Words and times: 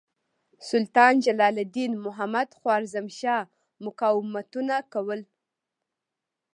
سلطان 0.69 1.13
جلال 1.25 1.55
الدین 1.63 1.91
محمد 2.05 2.49
خوارزمشاه 2.59 3.43
مقاومتونه 3.85 4.75
کول. 4.93 5.21